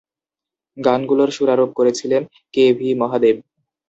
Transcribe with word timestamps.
গানগুলোর 0.77 1.29
সুরারোপ 1.31 1.69
করেছিলেন 1.79 2.21
K 2.53 2.65
V 2.77 2.89
Mahadev. 3.01 3.35